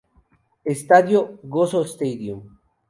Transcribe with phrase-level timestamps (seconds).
[0.75, 2.41] Estadio: Gozo Stadium